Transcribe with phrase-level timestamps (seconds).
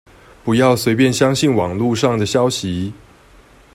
[0.43, 2.91] 不要隨便相信網路上的消息